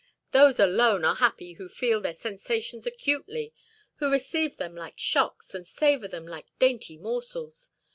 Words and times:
Those 0.31 0.59
alone 0.59 1.05
are 1.05 1.13
happy 1.17 1.53
who 1.53 1.69
feel 1.69 2.01
their 2.01 2.15
sensations 2.15 2.87
acutely, 2.87 3.53
who 3.97 4.09
receive 4.09 4.57
them 4.57 4.75
like 4.75 4.97
shocks, 4.97 5.53
and 5.53 5.67
savor 5.67 6.07
them 6.07 6.25
like 6.25 6.47
dainty 6.57 6.97
morsels. 6.97 7.69